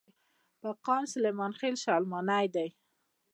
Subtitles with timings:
[0.61, 2.65] پۀ قام سليمان خيل، شلمانے دے۔